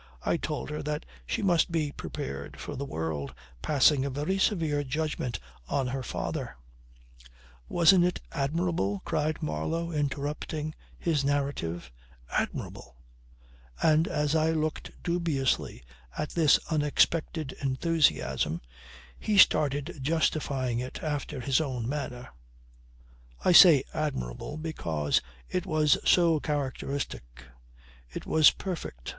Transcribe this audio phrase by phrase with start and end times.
[0.23, 4.83] I told her that she must be prepared for the world passing a very severe
[4.83, 6.57] judgment on her father..."
[7.69, 11.91] "Wasn't it admirable," cried Marlow interrupting his narrative.
[12.31, 12.95] "Admirable!"
[13.79, 15.83] And as I looked dubiously
[16.17, 18.59] at this unexpected enthusiasm
[19.19, 22.29] he started justifying it after his own manner.
[23.45, 27.43] "I say admirable because it was so characteristic.
[28.11, 29.09] It was perfect.